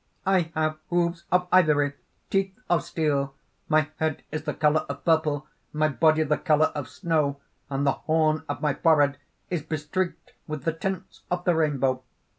[0.25, 1.93] "I have hoofs of ivory,
[2.31, 3.35] teeth of steel;
[3.69, 7.39] my head is the colour of purple, my body the colour of snow;
[7.69, 9.19] and the horn of my forehead
[9.51, 12.01] is bestreaked with the tints of the rainbow.